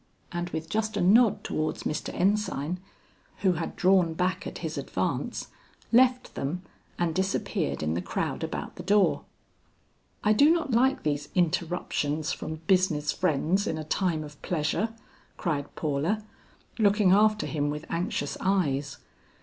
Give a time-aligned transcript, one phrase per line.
[0.31, 2.11] And with just a nod towards Mr.
[2.15, 2.79] Ensign,
[3.41, 5.49] who had drawn back at his advance,
[5.91, 6.63] left them
[6.97, 9.25] and disappeared in the crowd about the door.
[10.23, 14.95] "I do not like these interruptions from business friends in a time of pleasure,"
[15.37, 16.23] cried Paula,
[16.79, 18.97] looking after him with anxious eyes.